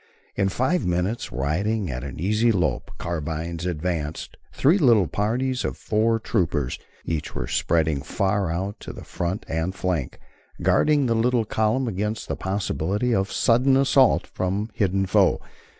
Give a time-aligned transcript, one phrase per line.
[0.35, 6.79] In five minutes, riding at easy lope, carbines advanced, three little parties of four troopers
[7.05, 10.17] each were spreading far out to the front and flank,
[10.63, 15.39] guarding the little column against the possibility of sudden assault from hidden foe.